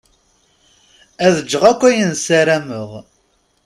[1.25, 2.89] Ad ǧǧeɣ akk ayen ssarameɣ.